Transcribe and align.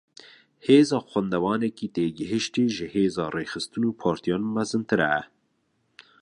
Hêza 0.65 0.99
xwendevanekî 1.09 1.87
têgihiştî, 1.95 2.63
ji 2.75 2.85
hêza 2.93 3.25
rêxistin 3.35 3.83
û 3.89 3.91
partiyan 4.03 4.43
mezintir 4.55 5.01
e 5.19 5.19